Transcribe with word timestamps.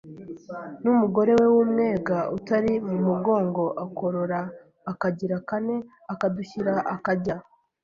N’umugore 0.83 1.31
we 1.39 1.47
w’Umwega 1.53 2.17
Utari 2.37 2.73
mu 2.89 2.97
mugongo 3.07 3.63
akarora 3.85 4.39
akagira 4.91 5.35
kane 5.49 5.77
akadushyira 6.13 6.73
akajya 6.95 7.35